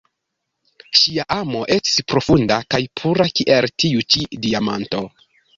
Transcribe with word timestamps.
Ŝia 0.99 1.25
amo 1.35 1.61
estis 1.75 2.01
profunda 2.13 2.59
kaj 2.75 2.81
pura, 3.03 3.29
kiel 3.41 3.71
tiu 3.85 4.05
ĉi 4.15 4.27
diamanto. 4.49 5.05